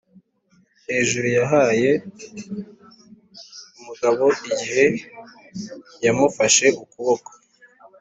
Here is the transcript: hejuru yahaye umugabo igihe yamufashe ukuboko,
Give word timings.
hejuru 0.87 1.27
yahaye 1.37 1.91
umugabo 3.77 4.25
igihe 4.49 4.85
yamufashe 6.05 6.67
ukuboko, 6.83 7.29